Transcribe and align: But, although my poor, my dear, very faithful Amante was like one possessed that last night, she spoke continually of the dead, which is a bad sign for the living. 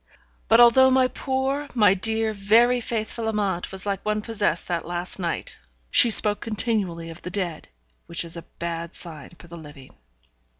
But, 0.47 0.59
although 0.59 0.89
my 0.89 1.07
poor, 1.07 1.67
my 1.75 1.93
dear, 1.93 2.33
very 2.33 2.81
faithful 2.81 3.27
Amante 3.27 3.69
was 3.71 3.85
like 3.85 4.03
one 4.03 4.23
possessed 4.23 4.67
that 4.67 4.83
last 4.87 5.19
night, 5.19 5.55
she 5.91 6.09
spoke 6.09 6.41
continually 6.41 7.11
of 7.11 7.21
the 7.21 7.29
dead, 7.29 7.67
which 8.07 8.25
is 8.25 8.35
a 8.35 8.41
bad 8.57 8.95
sign 8.95 9.29
for 9.37 9.45
the 9.45 9.57
living. 9.57 9.93